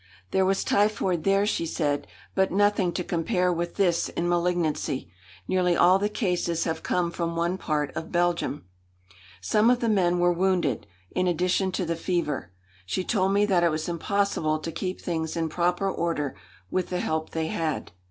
[0.31, 5.11] "There was typhoid there," she said, "but nothing to compare with this in malignancy.
[5.47, 8.65] Nearly all the cases have come from one part of Belgium."
[9.41, 12.51] Some of the men were wounded, in addition to the fever.
[12.83, 16.35] She told me that it was impossible to keep things in proper order
[16.71, 17.91] with the help they had.